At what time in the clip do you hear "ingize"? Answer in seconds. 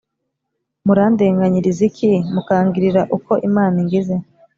3.83-4.15